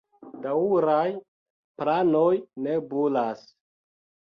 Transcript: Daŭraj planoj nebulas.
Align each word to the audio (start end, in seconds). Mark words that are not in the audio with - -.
Daŭraj 0.45 1.03
planoj 1.83 2.33
nebulas. 2.69 3.47